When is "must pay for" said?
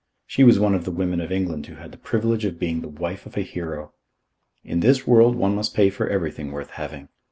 5.53-6.09